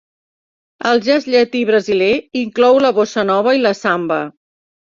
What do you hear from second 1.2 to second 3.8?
llatí brasiler inclou la bossa nova i la